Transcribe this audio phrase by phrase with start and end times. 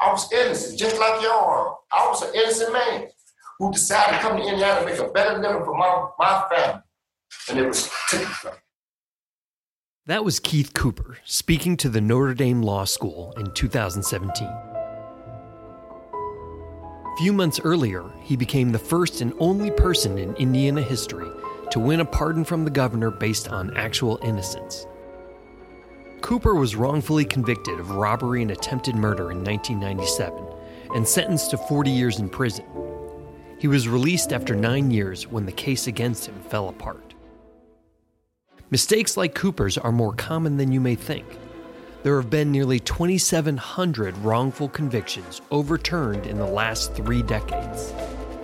[0.00, 1.76] I was innocent, just like y'all are.
[1.92, 3.08] I was an innocent man
[3.58, 6.82] who decided to come to Indiana to make a better living for my, my family.
[7.50, 8.28] And it was taken
[10.06, 14.48] That was Keith Cooper speaking to the Notre Dame Law School in 2017.
[17.18, 21.28] Few months earlier, he became the first and only person in Indiana history
[21.72, 24.86] to win a pardon from the governor based on actual innocence.
[26.20, 30.44] Cooper was wrongfully convicted of robbery and attempted murder in 1997
[30.94, 32.64] and sentenced to 40 years in prison.
[33.58, 37.14] He was released after nine years when the case against him fell apart.
[38.70, 41.26] Mistakes like Cooper's are more common than you may think.
[42.02, 47.92] There have been nearly 2,700 wrongful convictions overturned in the last three decades.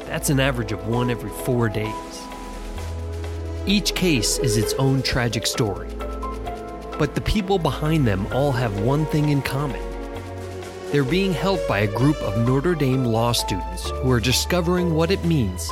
[0.06, 2.20] That's an average of one every four days.
[3.66, 5.88] Each case is its own tragic story,
[6.98, 9.80] but the people behind them all have one thing in common.
[10.90, 15.10] They're being helped by a group of Notre Dame law students who are discovering what
[15.10, 15.70] it means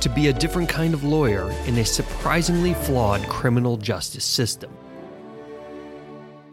[0.00, 4.70] to be a different kind of lawyer in a surprisingly flawed criminal justice system.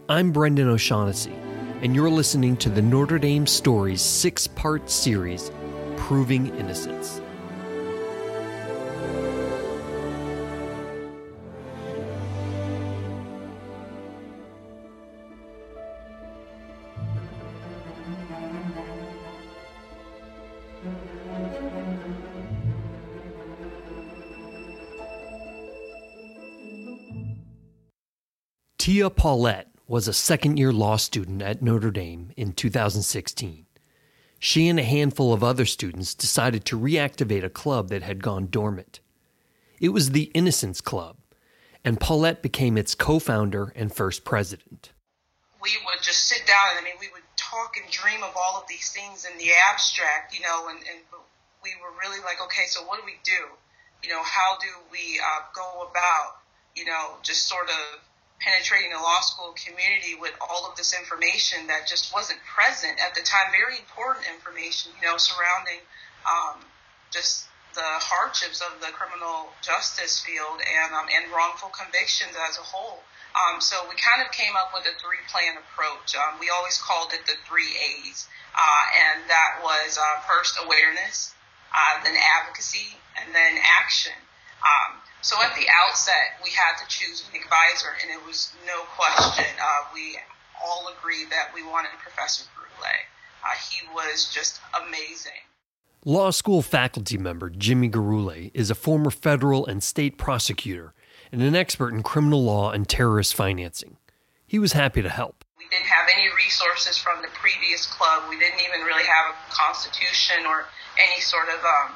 [0.08, 1.36] I'm Brendan O'Shaughnessy,
[1.82, 5.52] and you're listening to the Notre Dame Stories six part series,
[5.98, 7.22] Proving Innocence.
[28.86, 33.66] Tia Paulette was a second year law student at Notre Dame in 2016.
[34.38, 38.46] She and a handful of other students decided to reactivate a club that had gone
[38.46, 39.00] dormant.
[39.82, 41.18] It was the Innocence Club,
[41.84, 44.92] and Paulette became its co founder and first president.
[45.64, 48.62] We would just sit down, and I mean, we would talk and dream of all
[48.62, 51.00] of these things in the abstract, you know, and, and
[51.64, 53.50] we were really like, okay, so what do we do?
[54.04, 56.38] You know, how do we uh, go about,
[56.76, 58.06] you know, just sort of
[58.46, 63.18] penetrating the law school community with all of this information that just wasn't present at
[63.18, 63.50] the time.
[63.50, 65.82] Very important information, you know, surrounding
[66.30, 66.62] um,
[67.10, 72.64] just the hardships of the criminal justice field and um, and wrongful convictions as a
[72.64, 73.02] whole.
[73.36, 76.16] Um, so we kind of came up with a three plan approach.
[76.16, 81.34] Um, we always called it the three A's, uh, and that was uh, first awareness,
[81.74, 84.16] uh, then advocacy, and then action.
[85.26, 89.44] So at the outset, we had to choose an advisor, and it was no question.
[89.60, 90.20] Uh, we
[90.64, 92.94] all agreed that we wanted Professor Gurulé.
[93.44, 95.42] Uh, he was just amazing.
[96.06, 100.94] Law school faculty member Jimmy Gurulé is a former federal and state prosecutor
[101.32, 103.98] and an expert in criminal law and terrorist financing.
[104.46, 105.44] He was happy to help.
[105.58, 108.30] We didn't have any resources from the previous club.
[108.30, 110.66] We didn't even really have a constitution or
[111.02, 111.96] any sort of um,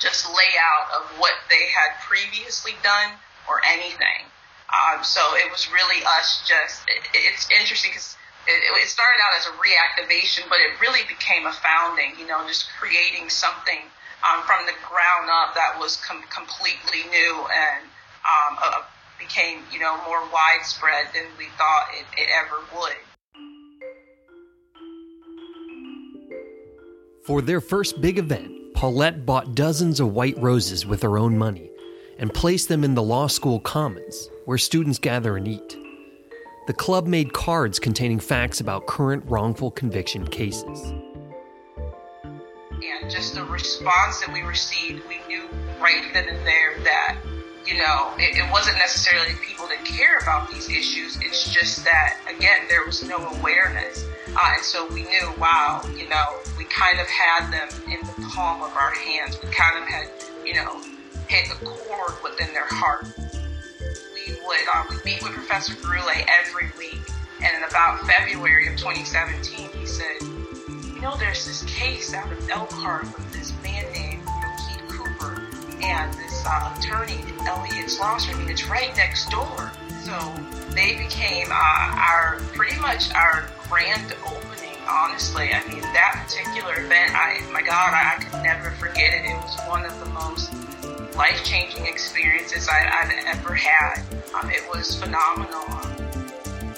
[0.00, 3.12] just layout of what they had previously done
[3.48, 4.26] or anything.
[4.70, 8.16] Um, so it was really us just, it, it's interesting because
[8.46, 12.40] it, it, started out as a reactivation, but it really became a founding, you know,
[12.46, 13.82] just creating something
[14.24, 17.84] um, from the ground up that was com- completely new and
[18.24, 18.82] um,
[19.18, 22.96] became, you know, more widespread than we thought it, it ever would.
[27.26, 31.70] For their first big event, Paulette bought dozens of white roses with her own money
[32.18, 35.76] and placed them in the law school commons, where students gather and eat.
[36.66, 40.94] The club made cards containing facts about current wrongful conviction cases.
[42.22, 45.46] And just the response that we received, we knew
[45.78, 47.18] right then and there that,
[47.66, 51.18] you know, it, it wasn't necessarily people that care about these issues.
[51.20, 54.06] It's just that, again, there was no awareness.
[54.36, 58.28] Uh, and so we knew, wow, you know, we kind of had them in the
[58.28, 59.38] palm of our hands.
[59.42, 60.08] We kind of had,
[60.44, 60.80] you know,
[61.28, 63.06] hit the chord within their heart.
[63.18, 67.00] We would um, we meet with Professor Gurulé every week,
[67.42, 72.50] and in about February of 2017, he said, you know, there's this case out of
[72.50, 74.22] Elkhart with this man named
[74.58, 75.42] Keith Cooper
[75.82, 78.34] and this uh, attorney, Elliot Slosar.
[78.34, 79.72] I mean, it's right next door.
[80.04, 80.12] So
[80.74, 84.76] they became uh, our pretty much our grand opening.
[84.88, 89.30] Honestly, I mean that particular event, I my God, I, I could never forget it.
[89.30, 90.52] It was one of the most
[91.16, 94.02] life changing experiences I, have ever had.
[94.34, 95.62] Um, it was phenomenal.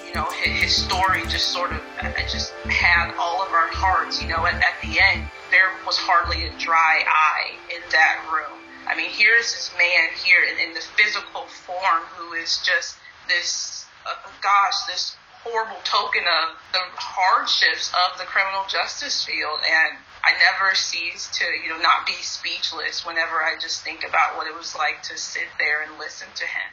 [0.06, 4.20] You know, his, his, story just sort of it just had all of our hearts.
[4.20, 8.58] You know, at, at the end, there was hardly a dry eye in that room.
[8.86, 12.96] I mean, here's this man here in, in the physical form who is just
[13.28, 19.58] this, uh, gosh, this horrible token of the hardships of the criminal justice field.
[19.66, 24.36] And I never cease to, you know, not be speechless whenever I just think about
[24.36, 26.70] what it was like to sit there and listen to him.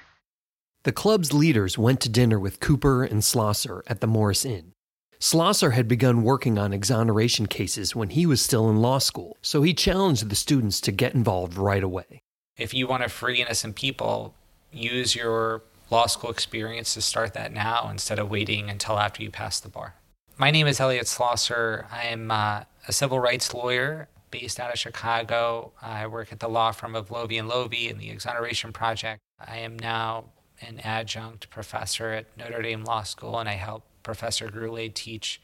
[0.84, 4.74] The club's leaders went to dinner with Cooper and Slosar at the Morris Inn.
[5.20, 9.62] Slosar had begun working on exoneration cases when he was still in law school, so
[9.64, 12.22] he challenged the students to get involved right away.
[12.58, 14.34] If you want to free innocent people,
[14.72, 19.32] use your law school experience to start that now instead of waiting until after you
[19.32, 19.96] pass the bar.
[20.38, 21.92] My name is Elliot Slosar.
[21.92, 25.72] I'm uh, a civil rights lawyer based out of Chicago.
[25.82, 29.20] I work at the law firm of Loevy and Loevy in the Exoneration Project.
[29.40, 30.26] I am now
[30.62, 35.42] an adjunct professor at Notre Dame Law School, and I help Professor Gurulé teach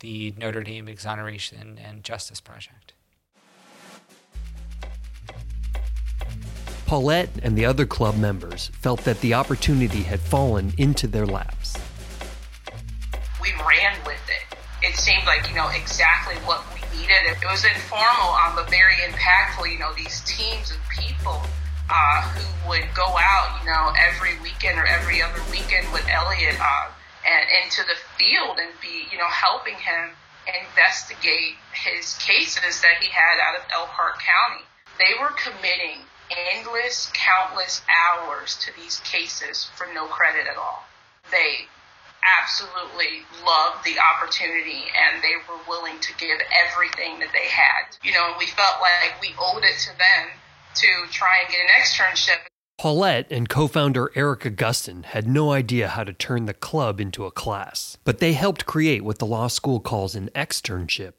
[0.00, 2.92] the Notre Dame Exoneration and Justice Project.
[6.88, 11.76] Paulette and the other club members felt that the opportunity had fallen into their laps.
[13.42, 14.56] We ran with it.
[14.80, 17.28] It seemed like, you know, exactly what we needed.
[17.28, 19.70] It was informal, um, but very impactful.
[19.70, 21.36] You know, these teams of people
[21.92, 26.56] uh, who would go out, you know, every weekend or every other weekend with Elliot
[26.56, 26.88] uh,
[27.28, 30.16] and into the field and be, you know, helping him
[30.48, 34.64] investigate his cases that he had out of Elkhart County.
[34.96, 40.84] They were committing endless, countless hours to these cases for no credit at all.
[41.30, 41.68] They
[42.42, 47.96] absolutely loved the opportunity and they were willing to give everything that they had.
[48.02, 50.28] You know, we felt like we owed it to them
[50.74, 52.46] to try and get an externship.
[52.78, 57.26] Paulette and co founder Eric Augustin had no idea how to turn the club into
[57.26, 61.14] a class, but they helped create what the law school calls an externship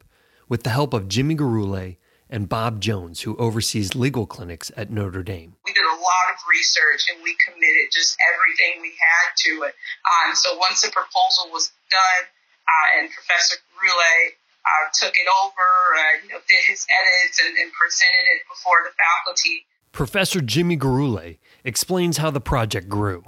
[0.47, 1.97] with the help of Jimmy Gurulé
[2.29, 5.55] and Bob Jones, who oversees legal clinics at Notre Dame.
[5.65, 9.75] We did a lot of research and we committed just everything we had to it.
[10.05, 12.23] Um, so once the proposal was done
[12.69, 15.67] uh, and Professor Gurulé uh, took it over,
[15.97, 20.77] uh, you know, did his edits and, and presented it before the faculty, Professor Jimmy
[20.77, 23.23] Gurulé explains how the project grew.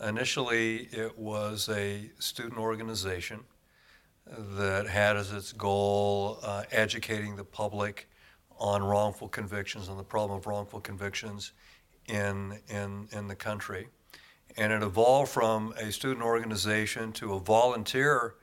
[0.00, 3.40] Initially, it was a student organization
[4.26, 8.08] that had as its goal uh, educating the public
[8.58, 11.52] on wrongful convictions and the problem of wrongful convictions
[12.08, 13.88] in, in, in the country.
[14.56, 18.36] And it evolved from a student organization to a volunteer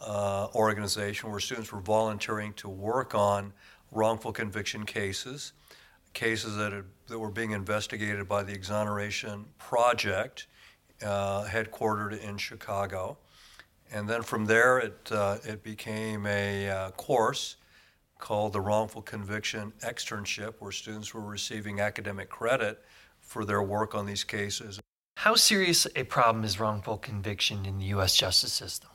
[0.00, 3.52] uh, organization where students were volunteering to work on
[3.92, 5.52] wrongful conviction cases
[6.12, 10.46] cases that, had, that were being investigated by the Exoneration Project,
[11.04, 13.18] uh, headquartered in Chicago.
[13.92, 17.56] And then from there, it, uh, it became a uh, course
[18.20, 22.82] called the Wrongful Conviction Externship, where students were receiving academic credit
[23.20, 24.80] for their work on these cases.
[25.16, 28.16] How serious a problem is wrongful conviction in the U.S.
[28.16, 28.90] justice system?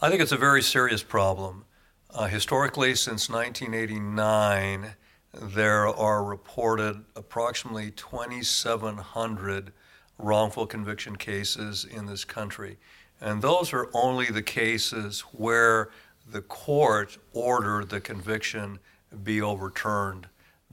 [0.00, 1.64] I think it's a very serious problem.
[2.10, 4.94] Uh, historically, since 1989,
[5.34, 9.72] there are reported approximately 2,700
[10.18, 12.78] wrongful conviction cases in this country.
[13.20, 15.90] And those are only the cases where
[16.30, 18.78] the court ordered the conviction
[19.22, 20.28] be overturned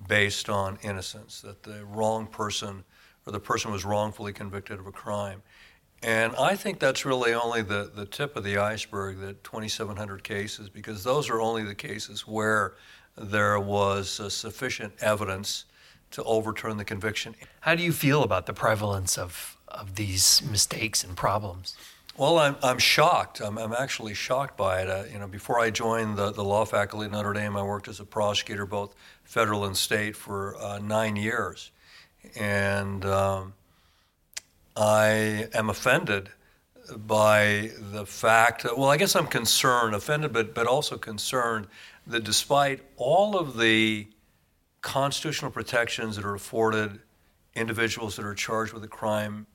[0.07, 2.84] based on innocence, that the wrong person
[3.25, 5.42] or the person was wrongfully convicted of a crime.
[6.04, 10.69] And I think that's really only the, the tip of the iceberg, the 2,700 cases,
[10.69, 12.76] because those are only the cases where
[13.18, 15.66] there was uh, sufficient evidence
[16.12, 17.35] to overturn the conviction.
[17.62, 21.76] How do you feel about the prevalence of, of these mistakes and problems?
[22.18, 23.42] Well, I'm, I'm shocked.
[23.42, 24.90] I'm, I'm actually shocked by it.
[24.90, 27.90] Uh, you know, before I joined the, the law faculty at Notre Dame, I worked
[27.90, 28.95] as a prosecutor, both
[29.26, 31.72] federal and state, for uh, nine years.
[32.38, 33.54] And um,
[34.78, 36.30] I am offended
[36.95, 41.68] by the fact, well, I guess I'm concerned, offended, but, but also concerned
[42.07, 44.07] that despite all of the
[44.80, 46.98] constitutional protections that are afforded
[47.56, 49.48] individuals that are charged with a crime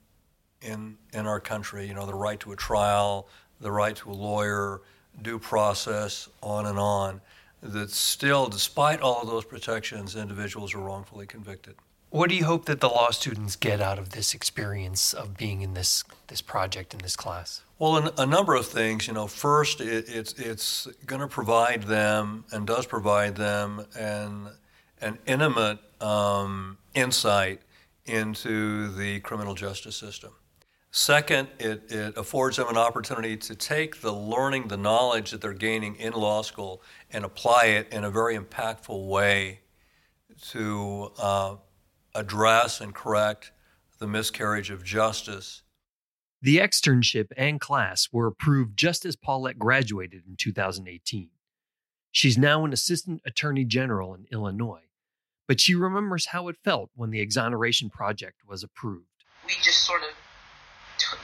[0.62, 3.28] in, in our country, you know, the right to a trial,
[3.60, 4.82] the right to a lawyer,
[5.22, 7.20] due process, on and on,
[7.62, 11.74] that still, despite all of those protections, individuals are wrongfully convicted.
[12.10, 15.62] What do you hope that the law students get out of this experience of being
[15.62, 17.62] in this this project in this class?
[17.78, 19.06] Well, a number of things.
[19.06, 24.48] You know, first, it, it's it's going to provide them and does provide them an
[25.00, 27.62] an intimate um, insight
[28.06, 30.32] into the criminal justice system.
[30.92, 35.52] Second, it, it affords them an opportunity to take the learning, the knowledge that they're
[35.52, 36.82] gaining in law school,
[37.12, 39.60] and apply it in a very impactful way
[40.48, 41.56] to uh,
[42.14, 43.52] address and correct
[43.98, 45.62] the miscarriage of justice
[46.42, 51.28] The externship and class were approved just as Paulette graduated in 2018.
[52.10, 54.88] She's now an assistant attorney general in Illinois,
[55.46, 59.04] but she remembers how it felt when the exoneration project was approved.
[59.46, 60.08] We just sort of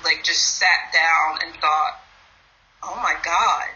[0.04, 2.00] like just sat down and thought,
[2.82, 3.68] "Oh my god,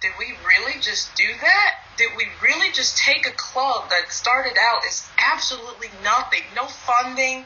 [0.00, 1.74] did we really just do that?
[1.96, 7.44] Did we really just take a club that started out as absolutely nothing, no funding,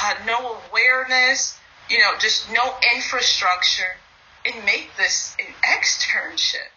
[0.00, 1.58] uh, no awareness,
[1.90, 3.96] you know, just no infrastructure,
[4.44, 6.70] and make this an externship?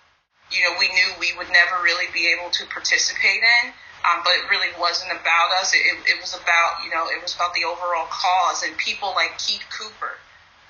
[0.51, 3.73] You know, we knew we would never really be able to participate in.
[3.99, 5.73] Um, but it really wasn't about us.
[5.73, 9.37] It, it, was about, you know, it was about the overall cause and people like
[9.37, 10.15] Keith Cooper,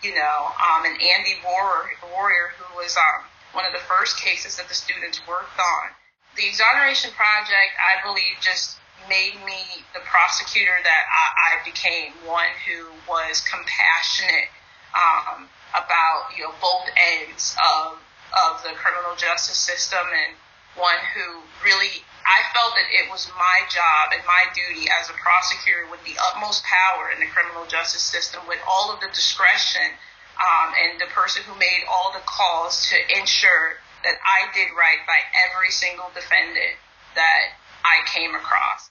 [0.04, 4.58] you know, um, and Andy Royer, Royer who was um, one of the first cases
[4.58, 5.92] that the students worked on.
[6.38, 8.80] The exoneration project, I believe, just
[9.10, 11.26] made me the prosecutor that I,
[11.60, 14.54] I became, one who was compassionate
[14.94, 20.38] um, about you know both ends of of the criminal justice system, and
[20.78, 25.18] one who really I felt that it was my job and my duty as a
[25.18, 29.96] prosecutor with the utmost power in the criminal justice system, with all of the discretion
[30.40, 35.04] um, and the person who made all the calls to ensure that I did right
[35.08, 36.80] by every single defendant
[37.16, 38.90] that I came across.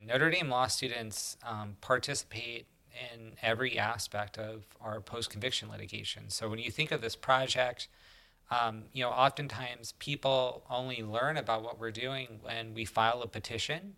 [0.00, 2.66] Notre Dame law students um, participate
[3.12, 6.30] in every aspect of our post conviction litigation.
[6.30, 7.88] So when you think of this project,
[8.50, 13.26] um, you know, oftentimes people only learn about what we're doing when we file a
[13.26, 13.94] petition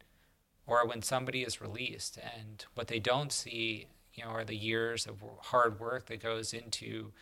[0.67, 2.19] or when somebody is released.
[2.19, 6.53] And what they don't see you know, are the years of hard work that goes
[6.53, 7.13] into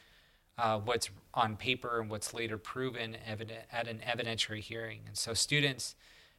[0.59, 5.01] uh, what's on paper and what's later proven evident at an evidentiary hearing.
[5.07, 5.95] And so students,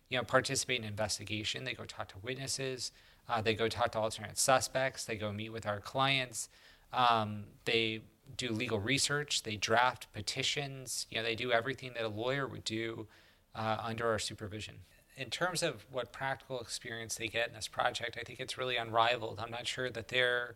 [0.10, 1.66] you know, participate in investigation.
[1.66, 2.92] They go talk to witnesses.
[3.30, 5.06] Uh, they go talk to alternate suspects.
[5.06, 6.50] They go meet with our clients.
[6.94, 8.02] Um, they
[8.36, 9.44] do legal research.
[9.44, 11.08] They draft petitions.
[11.10, 13.08] You know, they do everything that a lawyer would do
[13.56, 14.76] uh, under our supervision
[15.18, 18.78] in terms of what practical experience they get in this project, I think it's really
[18.78, 19.40] unrivaled.
[19.44, 20.56] I'm not sure that there,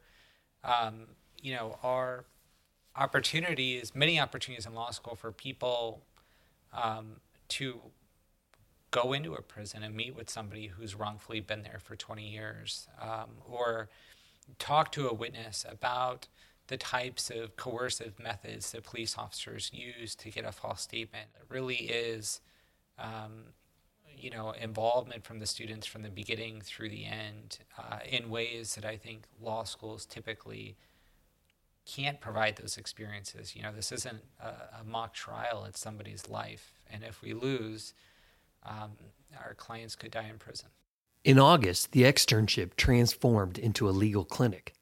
[0.63, 1.07] um,
[1.41, 2.25] you know, are
[2.95, 6.03] opportunities, many opportunities in law school for people
[6.73, 7.17] um,
[7.49, 7.79] to
[8.91, 12.87] go into a prison and meet with somebody who's wrongfully been there for 20 years,
[13.01, 13.89] um, or
[14.59, 16.27] talk to a witness about
[16.71, 21.25] the types of coercive methods that police officers use to get a false statement.
[21.35, 22.39] It really is
[22.97, 23.43] um,
[24.17, 28.75] you know involvement from the students from the beginning through the end uh, in ways
[28.75, 30.77] that I think law schools typically
[31.85, 33.53] can't provide those experiences.
[33.53, 37.93] You know, this isn't a, a mock trial; it's somebody's life, and if we lose,
[38.65, 38.91] um,
[39.43, 40.69] our clients could die in prison.
[41.25, 44.73] In August, the externship transformed into a legal clinic.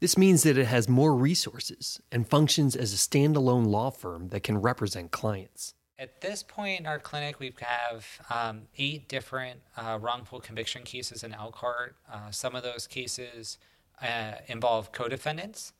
[0.00, 4.42] This means that it has more resources and functions as a standalone law firm that
[4.42, 5.74] can represent clients.
[5.98, 11.22] At this point in our clinic, we have um, eight different uh, wrongful conviction cases
[11.22, 11.96] in Elkhart.
[12.10, 13.58] Uh, some of those cases
[14.00, 15.74] uh, involve co-defendants,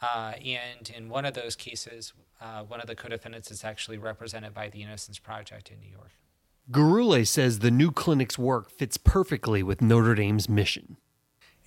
[0.00, 4.54] uh, and in one of those cases, uh, one of the co-defendants is actually represented
[4.54, 6.12] by the Innocence Project in New York.
[6.70, 10.96] Gurulé says the new clinic's work fits perfectly with Notre Dame's mission.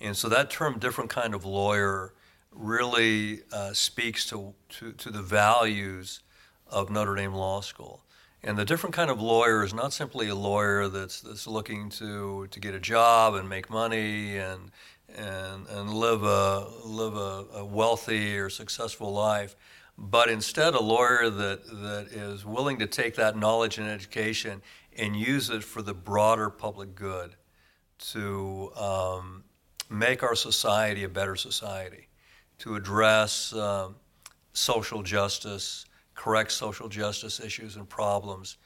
[0.00, 2.12] And so that term, different kind of lawyer,
[2.52, 6.20] really uh, speaks to, to, to the values
[6.66, 8.02] of Notre Dame Law School.
[8.42, 12.46] And the different kind of lawyer is not simply a lawyer that's, that's looking to,
[12.50, 14.70] to get a job and make money and,
[15.16, 19.56] and, and live, a, live a, a wealthy or successful life,
[19.96, 24.62] but instead a lawyer that, that is willing to take that knowledge and education
[24.96, 27.34] and use it for the broader public good
[27.98, 29.42] to um,
[29.88, 32.08] make our society a better society,
[32.58, 33.96] to address um,
[34.52, 38.58] social justice, correct social justice issues and problems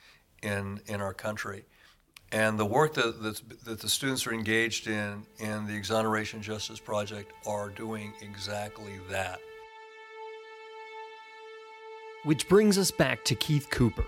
[0.43, 1.65] in, in our country.
[2.33, 3.23] And the work that,
[3.65, 9.39] that the students are engaged in in the Exoneration Justice Project are doing exactly that.
[12.25, 14.07] Which brings us back to Keith Cooper,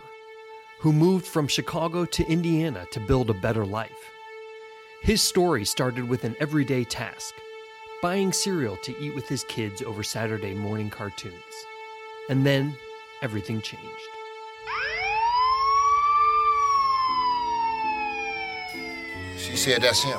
[0.80, 4.13] who moved from Chicago to Indiana to build a better life.
[5.04, 7.34] His story started with an everyday task
[8.00, 11.34] buying cereal to eat with his kids over Saturday morning cartoons.
[12.30, 12.74] And then
[13.20, 13.84] everything changed.
[19.36, 20.18] She said, That's him.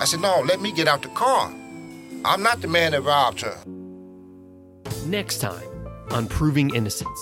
[0.00, 1.52] I said, No, let me get out the car.
[2.24, 3.58] I'm not the man that robbed her.
[5.06, 7.18] Next time on Proving Innocence,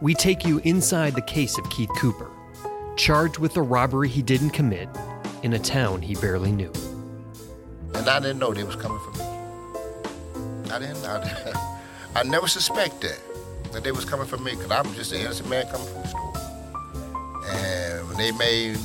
[0.00, 2.30] we take you inside the case of Keith Cooper,
[2.94, 4.88] charged with a robbery he didn't commit
[5.42, 6.72] in a town he barely knew.
[7.94, 9.24] And I didn't know they was coming for me.
[10.70, 11.04] I didn't.
[11.04, 11.76] I,
[12.16, 15.66] I never suspect that, they was coming for me, because I'm just an innocent man
[15.66, 16.32] coming from the store.
[17.52, 18.78] And when they made,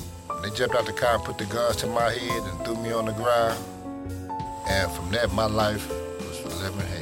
[0.44, 2.92] they jumped out the car and put the guns to my head and threw me
[2.92, 3.64] on the ground.
[4.68, 6.95] And from that, my life was living.